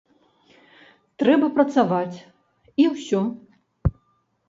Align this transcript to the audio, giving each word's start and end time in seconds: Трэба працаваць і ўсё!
Трэба 1.23 1.47
працаваць 1.59 2.17
і 2.83 2.91
ўсё! 2.97 3.25